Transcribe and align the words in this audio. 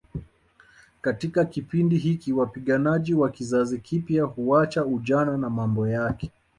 Katika 1.01 1.45
kipindi 1.45 1.97
hiki 1.97 2.33
wapiganaji 2.33 3.13
wa 3.13 3.29
kizazi 3.29 3.79
kipya 3.79 4.23
huuacha 4.23 4.85
ujana 4.85 5.37
na 5.37 5.49
mambo 5.49 5.87
yake 5.87 6.31